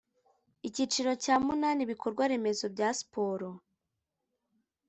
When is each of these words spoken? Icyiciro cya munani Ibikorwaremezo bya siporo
Icyiciro 0.67 1.11
cya 1.23 1.35
munani 1.45 1.81
Ibikorwaremezo 1.83 2.65
bya 2.73 2.89
siporo 2.99 3.49